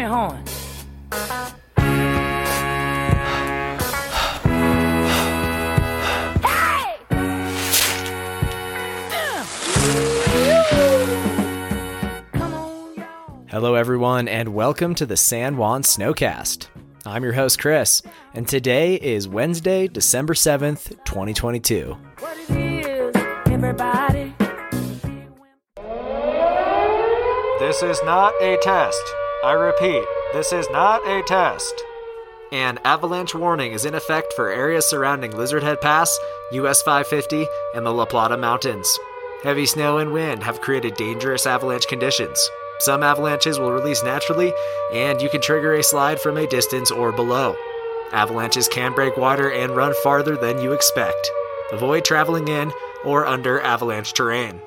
[0.00, 0.42] me horn.
[6.40, 6.96] Hey!
[12.32, 13.44] Come on, y'all.
[13.48, 16.68] Hello, everyone, and welcome to the San Juan Snowcast.
[17.04, 18.00] I'm your host, Chris,
[18.32, 21.94] and today is Wednesday, December 7th, 2022.
[22.20, 23.14] What it is,
[23.50, 24.34] everybody.
[27.58, 29.02] This is not a test.
[29.42, 30.04] I repeat,
[30.34, 31.82] this is not a test.
[32.52, 36.14] An avalanche warning is in effect for areas surrounding Lizard Head Pass,
[36.52, 38.98] US 550, and the La Plata Mountains.
[39.42, 42.50] Heavy snow and wind have created dangerous avalanche conditions.
[42.80, 44.52] Some avalanches will release naturally,
[44.92, 47.56] and you can trigger a slide from a distance or below.
[48.12, 51.30] Avalanches can break water and run farther than you expect.
[51.72, 52.72] Avoid traveling in
[53.06, 54.60] or under avalanche terrain.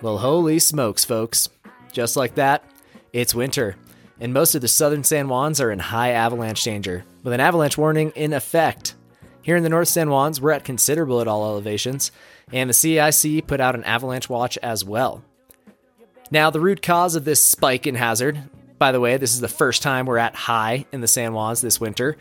[0.00, 1.48] Well, holy smokes, folks.
[1.90, 2.62] Just like that,
[3.12, 3.74] it's winter,
[4.20, 7.76] and most of the southern San Juans are in high avalanche danger, with an avalanche
[7.76, 8.94] warning in effect.
[9.42, 12.12] Here in the North San Juans, we're at considerable at all elevations,
[12.52, 15.24] and the CAIC put out an avalanche watch as well.
[16.30, 18.40] Now, the root cause of this spike in hazard,
[18.78, 21.60] by the way, this is the first time we're at high in the San Juans
[21.60, 22.16] this winter.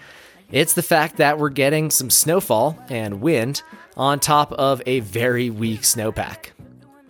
[0.52, 3.62] It's the fact that we're getting some snowfall and wind
[3.96, 6.54] on top of a very weak snowpack.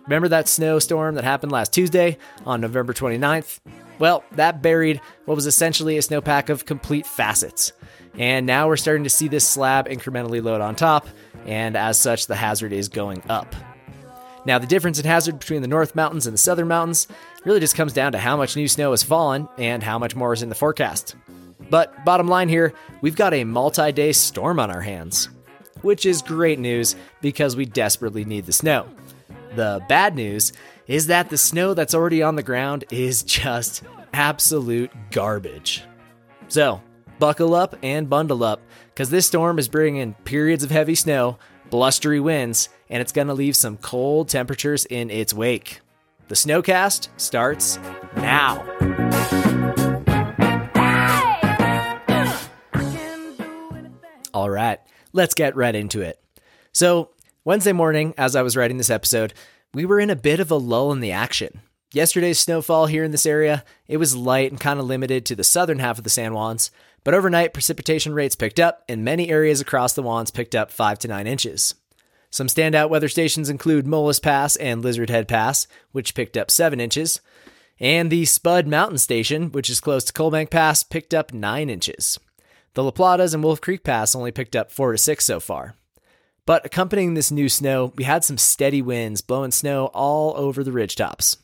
[0.08, 3.60] Remember that snowstorm that happened last Tuesday on November 29th?
[3.98, 7.72] Well, that buried what was essentially a snowpack of complete facets.
[8.16, 11.06] And now we're starting to see this slab incrementally load on top,
[11.44, 13.54] and as such, the hazard is going up.
[14.46, 17.06] Now, the difference in hazard between the North Mountains and the Southern Mountains
[17.44, 20.32] really just comes down to how much new snow has fallen and how much more
[20.32, 21.16] is in the forecast.
[21.68, 25.28] But bottom line here, we've got a multi day storm on our hands,
[25.82, 28.88] which is great news because we desperately need the snow.
[29.54, 30.52] The bad news
[30.86, 33.82] is that the snow that's already on the ground is just
[34.12, 35.84] absolute garbage.
[36.48, 36.82] So,
[37.18, 41.38] buckle up and bundle up because this storm is bringing periods of heavy snow,
[41.70, 45.80] blustery winds, and it's going to leave some cold temperatures in its wake.
[46.28, 47.78] The snowcast starts
[48.16, 48.64] now.
[54.34, 54.78] All right,
[55.12, 56.20] let's get right into it.
[56.72, 57.10] So,
[57.44, 59.32] Wednesday morning, as I was writing this episode,
[59.72, 61.60] we were in a bit of a lull in the action.
[61.92, 65.44] Yesterday's snowfall here in this area, it was light and kind of limited to the
[65.44, 66.70] southern half of the San Juans,
[67.04, 70.98] but overnight precipitation rates picked up and many areas across the Juans picked up 5
[70.98, 71.74] to 9 inches.
[72.28, 76.80] Some standout weather stations include Molas Pass and Lizard Head Pass, which picked up 7
[76.80, 77.20] inches,
[77.80, 81.70] and the Spud Mountain Station, which is close to Coal Bank Pass, picked up 9
[81.70, 82.18] inches.
[82.74, 85.76] The La Platas and Wolf Creek Pass only picked up 4 to 6 so far.
[86.48, 90.72] But accompanying this new snow, we had some steady winds blowing snow all over the
[90.72, 91.36] ridge tops.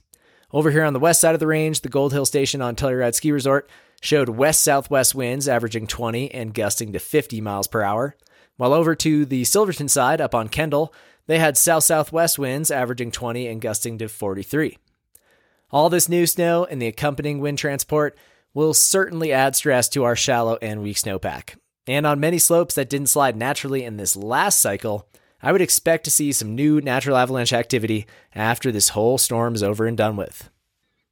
[0.51, 3.15] Over here on the west side of the range, the Gold Hill Station on Telluride
[3.15, 3.69] Ski Resort
[4.01, 8.17] showed west southwest winds averaging 20 and gusting to 50 miles per hour.
[8.57, 10.95] While over to the Silverton side, up on Kendall,
[11.27, 14.79] they had south southwest winds averaging 20 and gusting to 43.
[15.71, 18.17] All this new snow and the accompanying wind transport
[18.55, 21.57] will certainly add stress to our shallow and weak snowpack.
[21.87, 25.07] And on many slopes that didn't slide naturally in this last cycle,
[25.43, 29.63] I would expect to see some new natural avalanche activity after this whole storm is
[29.63, 30.49] over and done with.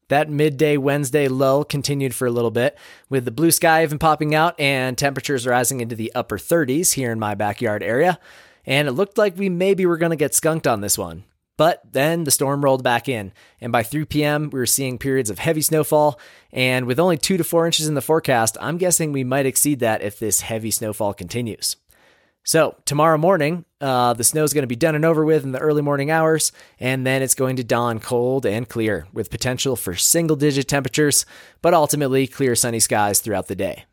[0.08, 2.76] That midday Wednesday lull continued for a little bit,
[3.08, 7.12] with the blue sky even popping out and temperatures rising into the upper 30s here
[7.12, 8.18] in my backyard area.
[8.64, 11.24] And it looked like we maybe were going to get skunked on this one.
[11.62, 13.30] But then the storm rolled back in,
[13.60, 16.18] and by 3 p.m., we were seeing periods of heavy snowfall.
[16.52, 19.78] And with only 2 to 4 inches in the forecast, I'm guessing we might exceed
[19.78, 21.76] that if this heavy snowfall continues.
[22.42, 25.52] So, tomorrow morning, uh, the snow is going to be done and over with in
[25.52, 29.76] the early morning hours, and then it's going to dawn cold and clear with potential
[29.76, 31.24] for single digit temperatures,
[31.60, 33.84] but ultimately clear sunny skies throughout the day.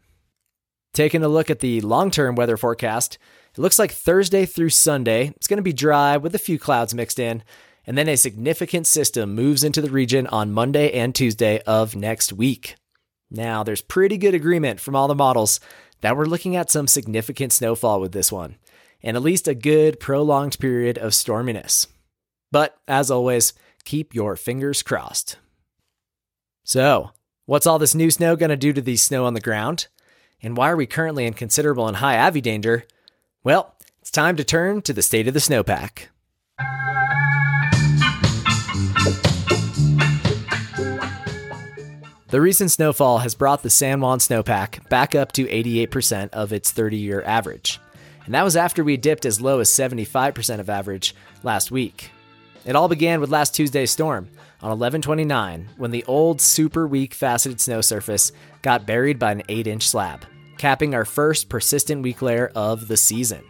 [0.96, 3.20] Taking a look at the long term weather forecast,
[3.51, 6.93] it looks like Thursday through Sunday, it's going to be dry with a few clouds
[6.93, 7.43] mixed in,
[7.85, 12.31] and then a significant system moves into the region on Monday and Tuesday of next
[12.31, 12.75] week.
[13.31, 15.59] Now, there's pretty good agreement from all the models
[16.01, 18.57] that we're looking at some significant snowfall with this one,
[19.01, 21.87] and at least a good prolonged period of storminess.
[22.51, 23.53] But as always,
[23.85, 25.37] keep your fingers crossed.
[26.63, 27.11] So,
[27.46, 29.87] what's all this new snow going to do to the snow on the ground?
[30.41, 32.85] And why are we currently in considerable and high avy danger?
[33.44, 36.08] Well, it's time to turn to the state of the snowpack.
[42.28, 46.72] The recent snowfall has brought the San Juan snowpack back up to 88% of its
[46.72, 47.80] 30 year average.
[48.26, 52.12] And that was after we dipped as low as 75% of average last week.
[52.66, 54.26] It all began with last Tuesday's storm,
[54.62, 59.66] on 1129 when the old super weak faceted snow surface got buried by an 8
[59.66, 60.26] inch slab,
[60.59, 63.44] capping our first persistent weak layer of the season.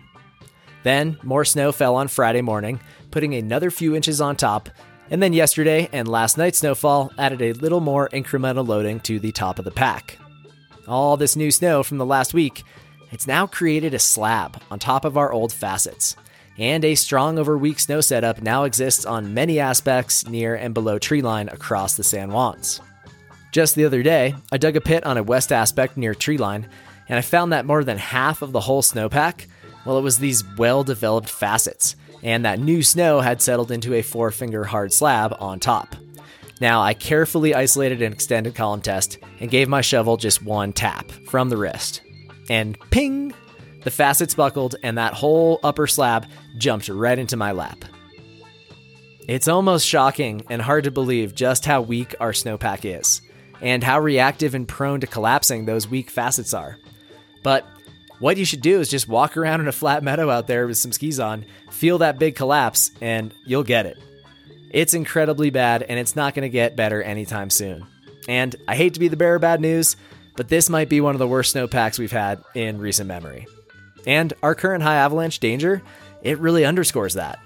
[0.83, 2.79] Then, more snow fell on Friday morning,
[3.11, 4.69] putting another few inches on top,
[5.09, 9.33] and then yesterday and last night's snowfall added a little more incremental loading to the
[9.33, 10.17] top of the pack.
[10.87, 12.63] All this new snow from the last week,
[13.11, 16.15] it's now created a slab on top of our old facets,
[16.59, 20.99] and a strong over weak snow setup now exists on many aspects near and below
[20.99, 22.81] treeline across the San Juans.
[23.51, 26.67] Just the other day, I dug a pit on a west aspect near treeline,
[27.09, 29.47] and I found that more than half of the whole snowpack,
[29.85, 34.01] well, it was these well developed facets, and that new snow had settled into a
[34.01, 35.95] four finger hard slab on top.
[36.61, 41.09] Now, I carefully isolated an extended column test and gave my shovel just one tap
[41.27, 42.01] from the wrist.
[42.49, 43.33] And ping!
[43.83, 46.27] The facets buckled, and that whole upper slab
[46.57, 47.85] jumped right into my lap.
[49.25, 53.21] It's almost shocking and hard to believe just how weak our snowpack is,
[53.61, 56.77] and how reactive and prone to collapsing those weak facets are.
[57.43, 57.65] But
[58.19, 60.77] what you should do is just walk around in a flat meadow out there with
[60.77, 63.97] some skis on, feel that big collapse, and you'll get it.
[64.71, 67.85] It's incredibly bad, and it's not going to get better anytime soon.
[68.27, 69.95] And I hate to be the bearer of bad news,
[70.35, 73.47] but this might be one of the worst snowpacks we've had in recent memory.
[74.05, 75.81] And our current high avalanche danger,
[76.21, 77.39] it really underscores that.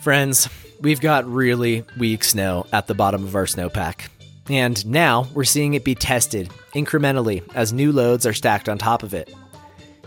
[0.00, 0.48] Friends,
[0.80, 4.08] we've got really weak snow at the bottom of our snowpack.
[4.48, 9.02] And now we're seeing it be tested incrementally as new loads are stacked on top
[9.02, 9.34] of it.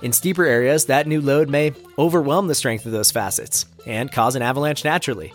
[0.04, 4.36] In steeper areas, that new load may overwhelm the strength of those facets and cause
[4.36, 5.34] an avalanche naturally.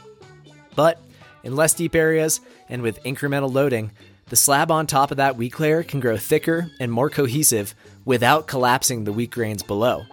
[0.76, 1.02] But
[1.43, 3.90] in less deep areas and with incremental loading,
[4.28, 7.75] the slab on top of that weak layer can grow thicker and more cohesive
[8.05, 10.05] without collapsing the weak grains below,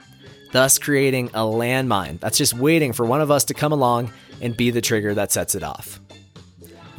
[0.51, 4.12] thus creating a landmine that's just waiting for one of us to come along
[4.42, 6.01] and be the trigger that sets it off.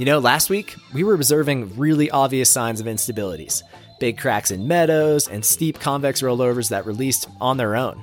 [0.00, 3.62] You know, last week we were observing really obvious signs of instabilities
[3.99, 8.02] big cracks in meadows and steep convex rollovers that released on their own.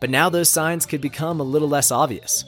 [0.00, 2.44] But now those signs could become a little less obvious.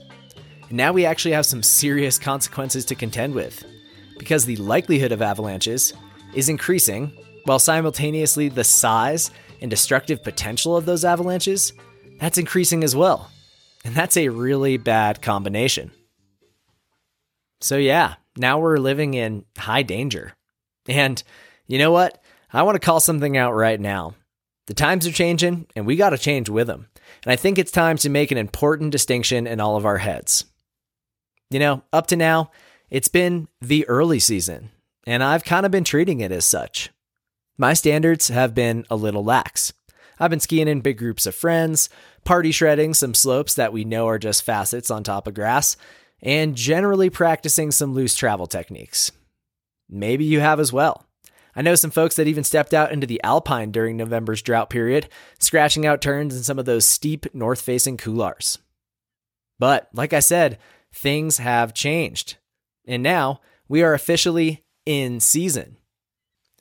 [0.69, 3.65] And now we actually have some serious consequences to contend with,
[4.17, 5.93] because the likelihood of avalanches
[6.33, 7.13] is increasing,
[7.47, 11.73] while simultaneously the size and destructive potential of those avalanches,
[12.21, 13.29] that's increasing as well.
[13.85, 15.91] And that's a really bad combination.
[17.61, 20.35] So yeah, now we're living in high danger.
[20.89, 21.23] And
[21.67, 22.23] you know what?
[22.53, 24.15] I want to call something out right now.
[24.67, 26.89] The times are changing, and we got to change with them.
[27.25, 30.45] And I think it's time to make an important distinction in all of our heads.
[31.51, 32.51] You know, up to now,
[32.91, 34.71] it's been the early season,
[35.07, 36.91] and I've kind of been treating it as such.
[37.57, 39.73] My standards have been a little lax.
[40.21, 41.89] I've been skiing in big groups of friends,
[42.25, 45.77] party shredding some slopes that we know are just facets on top of grass,
[46.23, 49.13] and generally practicing some loose travel techniques.
[49.89, 51.07] Maybe you have as well.
[51.57, 55.09] I know some folks that even stepped out into the alpine during November's drought period,
[55.39, 58.59] scratching out turns in some of those steep north facing couloirs.
[59.59, 60.59] But like I said,
[60.95, 62.37] things have changed.
[62.87, 65.79] And now we are officially in season.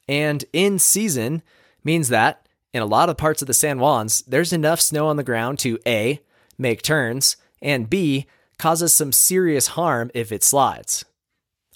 [0.07, 1.43] And in season
[1.83, 5.17] means that in a lot of parts of the San Juans, there's enough snow on
[5.17, 6.21] the ground to A,
[6.57, 8.25] make turns, and B,
[8.59, 11.05] causes some serious harm if it slides.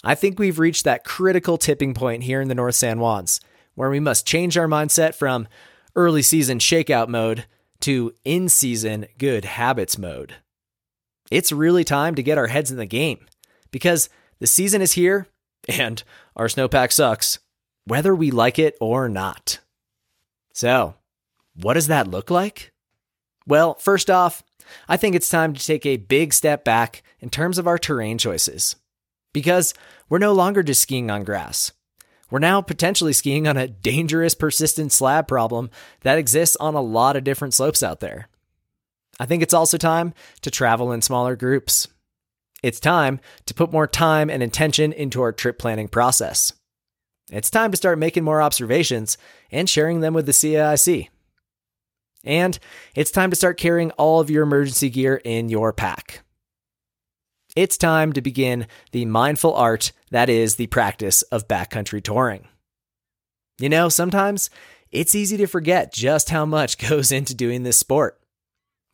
[0.04, 3.40] I think we've reached that critical tipping point here in the North San Juans,
[3.74, 5.46] where we must change our mindset from
[5.94, 7.46] early season shakeout mode
[7.80, 10.36] to in season good habits mode.
[11.30, 13.26] It's really time to get our heads in the game
[13.70, 14.08] because
[14.38, 15.28] the season is here
[15.68, 16.02] and
[16.36, 17.38] our snowpack sucks,
[17.84, 19.60] whether we like it or not.
[20.52, 20.94] So,
[21.54, 22.72] what does that look like?
[23.46, 24.42] Well, first off,
[24.88, 28.18] I think it's time to take a big step back in terms of our terrain
[28.18, 28.76] choices.
[29.32, 29.74] Because
[30.08, 31.72] we're no longer just skiing on grass.
[32.30, 37.16] We're now potentially skiing on a dangerous, persistent slab problem that exists on a lot
[37.16, 38.28] of different slopes out there.
[39.20, 41.88] I think it's also time to travel in smaller groups.
[42.62, 46.52] It's time to put more time and intention into our trip planning process.
[47.30, 49.18] It's time to start making more observations
[49.50, 51.08] and sharing them with the CAIC.
[52.24, 52.58] And
[52.94, 56.22] it's time to start carrying all of your emergency gear in your pack.
[57.54, 62.48] It's time to begin the mindful art that is the practice of backcountry touring.
[63.58, 64.48] You know, sometimes
[64.90, 68.18] it's easy to forget just how much goes into doing this sport.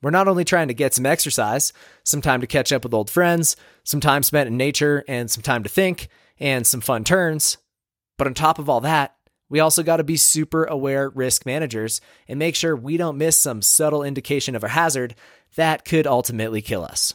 [0.02, 1.72] We're not only trying to get some exercise,
[2.04, 5.42] some time to catch up with old friends, some time spent in nature, and some
[5.42, 6.08] time to think,
[6.38, 7.58] and some fun turns.
[8.16, 9.16] But on top of all that,
[9.48, 13.36] we also got to be super aware risk managers and make sure we don't miss
[13.36, 15.14] some subtle indication of a hazard
[15.56, 17.14] that could ultimately kill us.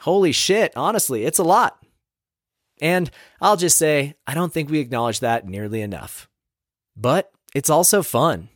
[0.00, 1.78] Holy shit, honestly, it's a lot.
[2.80, 6.28] And I'll just say, I don't think we acknowledge that nearly enough.
[6.94, 8.50] But it's also fun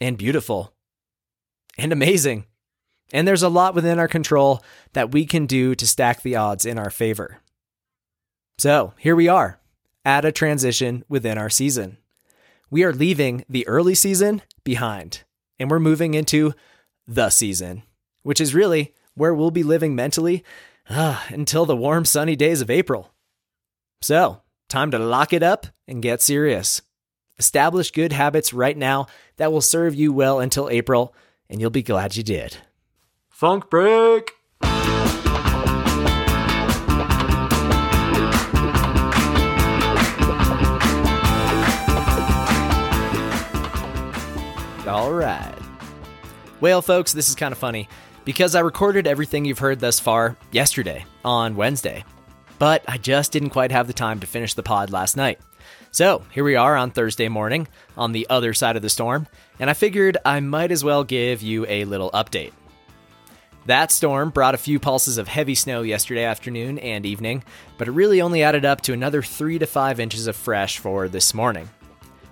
[0.00, 0.72] and beautiful
[1.76, 2.46] and amazing.
[3.12, 4.62] And there's a lot within our control
[4.94, 7.38] that we can do to stack the odds in our favor.
[8.58, 9.60] So here we are
[10.06, 11.98] at a transition within our season.
[12.70, 15.24] We are leaving the early season behind
[15.58, 16.54] and we're moving into
[17.06, 17.82] the season,
[18.22, 20.44] which is really where we'll be living mentally
[20.88, 23.12] uh, until the warm, sunny days of April.
[24.00, 26.82] So, time to lock it up and get serious.
[27.38, 31.14] Establish good habits right now that will serve you well until April,
[31.50, 32.58] and you'll be glad you did.
[33.28, 34.32] Funk break!
[44.96, 45.54] All right.
[46.62, 47.86] Well, folks, this is kind of funny
[48.24, 52.02] because I recorded everything you've heard thus far yesterday on Wednesday,
[52.58, 55.38] but I just didn't quite have the time to finish the pod last night.
[55.90, 59.26] So here we are on Thursday morning on the other side of the storm,
[59.60, 62.54] and I figured I might as well give you a little update.
[63.66, 67.44] That storm brought a few pulses of heavy snow yesterday afternoon and evening,
[67.76, 71.06] but it really only added up to another 3 to 5 inches of fresh for
[71.06, 71.68] this morning.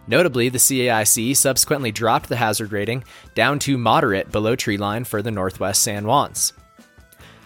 [0.06, 5.30] Notably, the CAIC subsequently dropped the hazard rating down to moderate below treeline for the
[5.30, 6.52] northwest San Juans.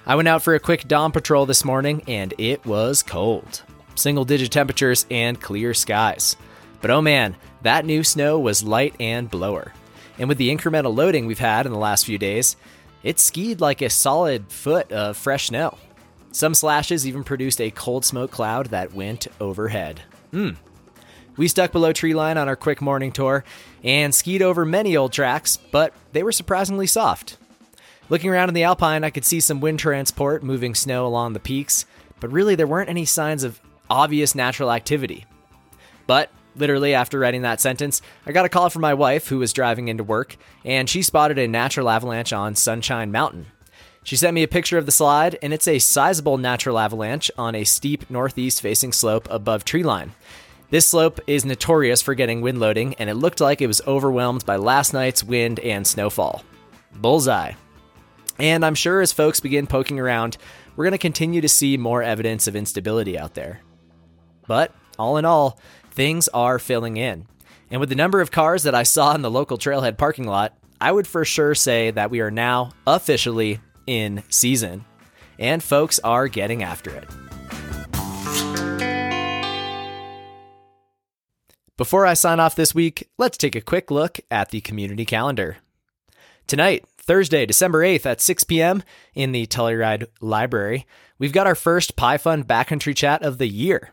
[0.07, 3.63] I went out for a quick dawn patrol this morning and it was cold.
[3.95, 6.37] Single digit temperatures and clear skies.
[6.81, 9.73] But oh man, that new snow was light and blower.
[10.19, 12.57] And with the incremental loading we've had in the last few days,
[13.03, 15.77] it skied like a solid foot of fresh snow.
[16.33, 20.03] Some slashes even produced a cold smoke cloud that went overhead.
[20.31, 20.51] Hmm,
[21.39, 23.45] we stuck below treeline on our quick morning tour
[23.83, 27.39] and skied over many old tracks, but they were surprisingly soft.
[28.11, 31.41] Looking around in the Alpine, I could see some wind transport moving snow along the
[31.41, 31.87] peaks,
[32.21, 35.25] but really there weren't any signs of obvious natural activity.
[36.07, 39.53] But literally after writing that sentence, I got a call from my wife who was
[39.53, 43.47] driving into work, and she spotted a natural avalanche on Sunshine Mountain.
[44.03, 47.55] She sent me a picture of the slide, and it's a sizable natural avalanche on
[47.55, 50.11] a steep northeast facing slope above treeline.
[50.71, 54.45] This slope is notorious for getting wind loading, and it looked like it was overwhelmed
[54.45, 56.45] by last night's wind and snowfall.
[56.95, 57.53] Bullseye.
[58.39, 60.37] And I'm sure as folks begin poking around,
[60.77, 63.61] we're going to continue to see more evidence of instability out there.
[64.47, 65.59] But all in all,
[65.91, 67.27] things are filling in.
[67.71, 70.55] And with the number of cars that I saw in the local trailhead parking lot,
[70.81, 74.85] I would for sure say that we are now officially in season.
[75.39, 77.09] And folks are getting after it.
[81.79, 85.59] Before I sign off this week, let's take a quick look at the community calendar.
[86.49, 88.83] Tonight, Thursday, December 8th at 6 p.m.
[89.15, 90.89] in the Telluride Library,
[91.21, 93.93] we've got our first Pi Fun backcountry chat of the year.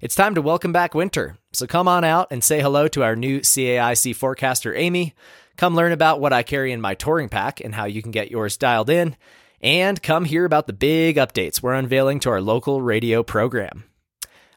[0.00, 3.14] It's time to welcome back winter, so come on out and say hello to our
[3.14, 5.14] new CAIC forecaster, Amy.
[5.58, 8.30] Come learn about what I carry in my touring pack and how you can get
[8.30, 9.14] yours dialed in.
[9.60, 13.84] And come hear about the big updates we're unveiling to our local radio program.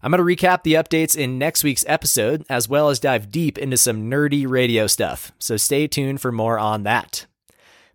[0.04, 3.58] I'm going to recap the updates in next week's episode, as well as dive deep
[3.58, 7.26] into some nerdy radio stuff, so stay tuned for more on that.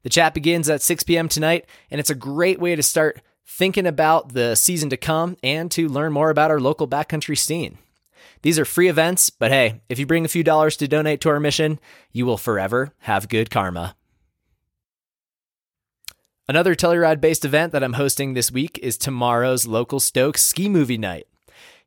[0.04, 1.28] The chat begins at 6 p.m.
[1.28, 5.70] tonight, and it's a great way to start thinking about the season to come and
[5.72, 7.76] to learn more about our local backcountry scene.
[8.40, 11.28] These are free events, but hey, if you bring a few dollars to donate to
[11.28, 11.78] our mission,
[12.10, 13.96] you will forever have good karma.
[16.48, 20.96] Another Telluride based event that I'm hosting this week is tomorrow's local Stokes ski movie
[20.96, 21.27] night.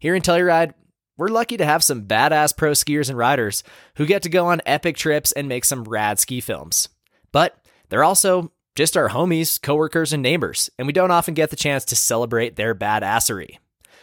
[0.01, 0.73] Here in Telluride,
[1.15, 3.63] we're lucky to have some badass pro skiers and riders
[3.97, 6.89] who get to go on epic trips and make some rad ski films.
[7.31, 7.55] But
[7.89, 11.85] they're also just our homies, coworkers, and neighbors, and we don't often get the chance
[11.85, 13.59] to celebrate their badassery.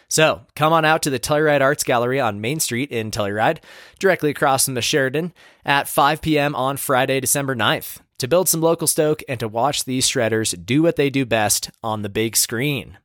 [0.07, 3.59] So come on out to the Telluride Arts Gallery on Main Street in Telluride,
[3.99, 5.33] directly across from the Sheridan,
[5.65, 6.55] at 5 p.m.
[6.55, 10.81] on Friday, December 9th, to build some local stoke and to watch these shredders do
[10.81, 12.99] what they do best on the big screen.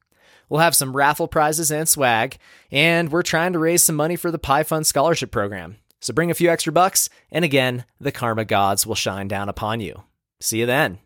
[0.49, 2.37] We'll have some raffle prizes and swag,
[2.71, 5.77] and we're trying to raise some money for the Pi Fun Scholarship Program.
[5.99, 9.79] So bring a few extra bucks, and again, the karma gods will shine down upon
[9.79, 10.03] you.
[10.41, 10.99] See you then.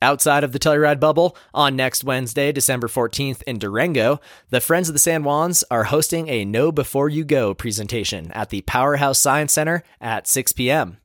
[0.00, 4.20] Outside of the Telluride bubble, on next Wednesday, December 14th in Durango,
[4.50, 8.50] the Friends of the San Juans are hosting a Know Before You Go presentation at
[8.50, 10.98] the Powerhouse Science Center at 6 p.m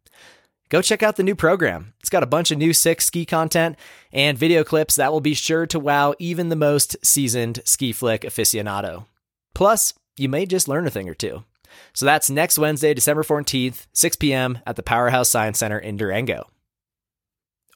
[0.69, 1.93] go check out the new program.
[1.99, 3.77] It's got a bunch of new sick ski content
[4.11, 8.21] and video clips that will be sure to wow even the most seasoned ski flick
[8.21, 9.05] aficionado.
[9.53, 11.43] Plus, you may just learn a thing or two.
[11.93, 14.59] So that's next Wednesday, December 14th, 6 p.m.
[14.65, 16.49] at the Powerhouse Science Center in Durango.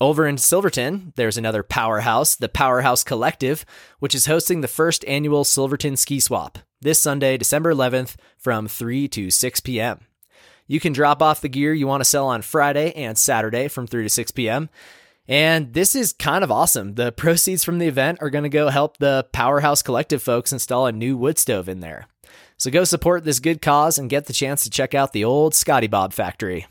[0.02, 3.66] Over in Silverton, there's another powerhouse, the Powerhouse Collective,
[4.00, 6.60] which is hosting the first annual Silverton Ski Swap.
[6.82, 10.02] this Sunday, December 11th, from 3 to 6 p.m.
[10.74, 13.86] You can drop off the gear you want to sell on Friday and Saturday from
[13.86, 14.72] 3 to 6 p.m.
[15.28, 16.96] And this is kind of awesome.
[16.96, 20.88] The proceeds from the event are going to go help the Powerhouse Collective folks install
[20.88, 22.08] a new wood stove in there.
[22.58, 25.54] So go support this good cause and get the chance to check out the old
[25.54, 26.66] Scotty Bob factory.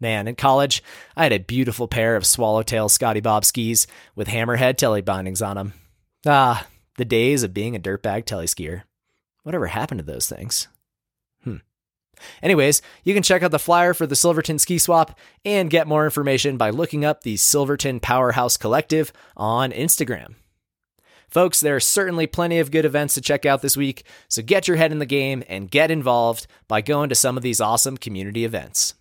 [0.00, 0.82] Man, in college,
[1.14, 5.56] I had a beautiful pair of swallowtail Scotty Bob skis with hammerhead telly bindings on
[5.56, 5.74] them.
[6.24, 6.66] Ah,
[6.96, 8.84] the days of being a dirtbag telly skier.
[9.42, 10.68] Whatever happened to those things?
[12.42, 16.04] Anyways, you can check out the flyer for the Silverton Ski Swap and get more
[16.04, 20.34] information by looking up the Silverton Powerhouse Collective on Instagram.
[21.28, 24.68] Folks, there are certainly plenty of good events to check out this week, so get
[24.68, 27.96] your head in the game and get involved by going to some of these awesome
[27.96, 28.94] community events.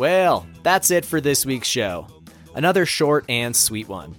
[0.00, 2.06] Well, that's it for this week's show.
[2.54, 4.16] Another short and sweet one.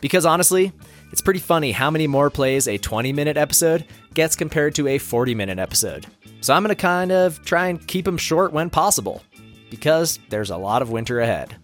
[0.00, 0.70] Because honestly,
[1.10, 4.98] it's pretty funny how many more plays a 20 minute episode gets compared to a
[4.98, 6.06] 40 minute episode.
[6.42, 9.20] So I'm going to kind of try and keep them short when possible,
[9.68, 11.56] because there's a lot of winter ahead.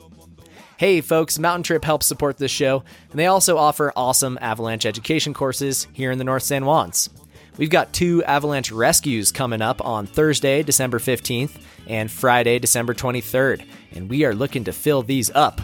[0.76, 5.34] Hey folks, Mountain Trip helps support this show, and they also offer awesome avalanche education
[5.34, 7.10] courses here in the North San Juans.
[7.58, 13.66] We've got two avalanche rescues coming up on Thursday, December 15th, and Friday, December 23rd,
[13.92, 15.60] and we are looking to fill these up.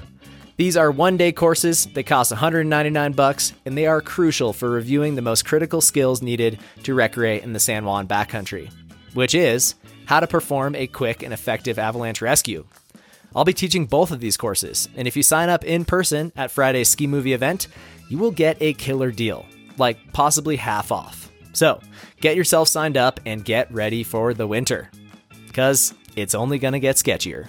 [0.58, 1.86] These are one-day courses.
[1.86, 6.58] They cost 199 bucks, and they are crucial for reviewing the most critical skills needed
[6.82, 8.70] to recreate in the San Juan backcountry,
[9.14, 12.66] which is how to perform a quick and effective avalanche rescue.
[13.34, 16.50] I'll be teaching both of these courses, and if you sign up in person at
[16.50, 17.68] Friday's ski movie event,
[18.10, 19.46] you will get a killer deal,
[19.78, 21.27] like possibly half off.
[21.52, 21.80] So,
[22.20, 24.90] get yourself signed up and get ready for the winter.
[25.46, 27.48] Because it's only going to get sketchier.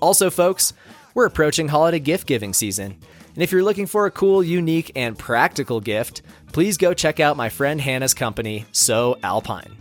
[0.00, 0.72] Also, folks,
[1.14, 2.98] we're approaching holiday gift giving season.
[3.34, 6.22] And if you're looking for a cool, unique, and practical gift,
[6.52, 9.76] please go check out my friend Hannah's company, Sew Alpine.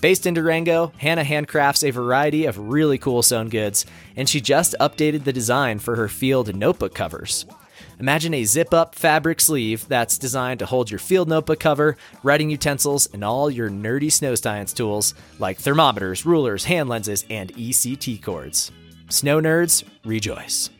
[0.00, 4.74] Based in Durango, Hannah handcrafts a variety of really cool sewn goods, and she just
[4.80, 7.46] updated the design for her field notebook covers.
[7.98, 12.50] Imagine a zip up fabric sleeve that's designed to hold your field notebook cover, writing
[12.50, 18.22] utensils, and all your nerdy snow science tools like thermometers, rulers, hand lenses, and ECT
[18.22, 18.72] cords.
[19.08, 20.70] Snow nerds, rejoice.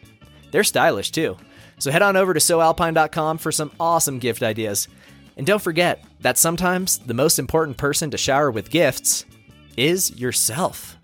[0.51, 1.37] They're stylish too.
[1.79, 4.89] So head on over to sewalpine.com for some awesome gift ideas.
[5.37, 9.25] And don't forget that sometimes the most important person to shower with gifts
[9.77, 10.97] is yourself.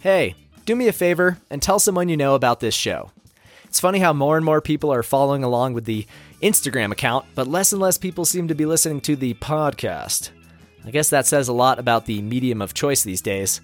[0.00, 3.10] Hey, do me a favor and tell someone you know about this show.
[3.74, 6.06] It's funny how more and more people are following along with the
[6.40, 10.30] Instagram account, but less and less people seem to be listening to the podcast.
[10.84, 13.60] I guess that says a lot about the medium of choice these days.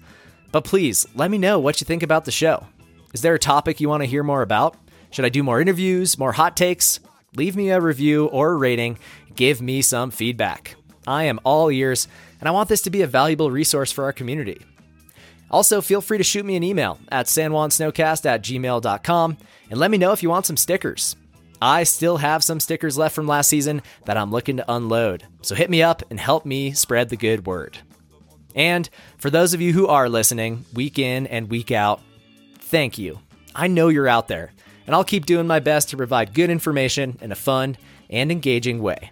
[0.51, 2.67] But please, let me know what you think about the show.
[3.13, 4.75] Is there a topic you want to hear more about?
[5.11, 6.99] Should I do more interviews, more hot takes?
[7.37, 8.99] Leave me a review or a rating.
[9.35, 10.75] Give me some feedback.
[11.07, 12.09] I am all ears,
[12.41, 14.59] and I want this to be a valuable resource for our community.
[15.51, 19.37] Also, feel free to shoot me an email at sanjuansnowcast at gmail.com
[19.69, 21.15] and let me know if you want some stickers.
[21.61, 25.53] I still have some stickers left from last season that I'm looking to unload, so
[25.53, 27.77] hit me up and help me spread the good word.
[28.55, 32.01] And for those of you who are listening, week in and week out,
[32.59, 33.19] thank you.
[33.53, 34.51] I know you're out there,
[34.87, 37.77] and I'll keep doing my best to provide good information in a fun
[38.09, 39.11] and engaging way.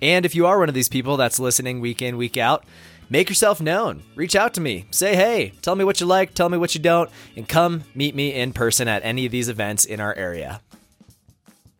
[0.00, 2.64] And if you are one of these people that's listening week in, week out,
[3.08, 4.02] make yourself known.
[4.14, 4.86] Reach out to me.
[4.90, 8.14] Say hey, tell me what you like, tell me what you don't, and come meet
[8.14, 10.60] me in person at any of these events in our area.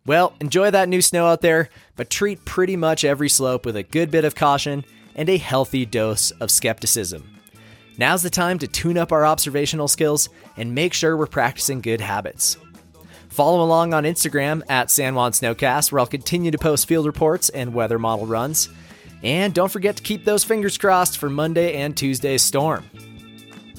[0.07, 3.83] Well, enjoy that new snow out there, but treat pretty much every slope with a
[3.83, 4.85] good bit of caution
[5.17, 7.29] and a healthy dose of skepticism.
[7.99, 12.01] Now's the time to tune up our observational skills and make sure we're practicing good
[12.01, 12.59] habits.
[13.31, 17.49] Follow along on Instagram at San Juan Snowcast, where I'll continue to post field reports
[17.49, 18.69] and weather model runs.
[19.27, 22.89] And don't forget to keep those fingers crossed for Monday and Tuesday's storm.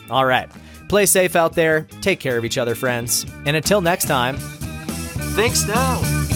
[0.09, 0.51] All right,
[0.89, 5.55] play safe out there, take care of each other, friends, and until next time, think
[5.55, 6.26] snow.